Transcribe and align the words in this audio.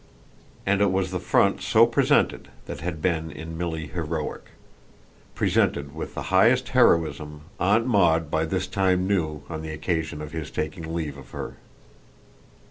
And 0.65 0.81
it 0.81 0.91
was 0.91 1.11
the 1.11 1.19
front 1.19 1.61
so 1.61 1.85
presented 1.85 2.47
that 2.65 2.79
had 2.79 3.03
been, 3.03 3.29
in 3.29 3.55
Milly, 3.55 3.85
heroic; 3.85 4.45
presented 5.35 5.93
with 5.93 6.15
the 6.15 6.23
highest 6.33 6.69
heroism, 6.69 7.41
Aunt 7.59 7.85
Maud 7.85 8.31
by 8.31 8.45
this 8.45 8.65
time 8.65 9.05
knew, 9.07 9.43
on 9.47 9.61
the 9.61 9.69
occasion 9.69 10.19
of 10.19 10.31
his 10.31 10.49
taking 10.49 10.95
leave 10.95 11.17
of 11.19 11.29
her. 11.29 11.57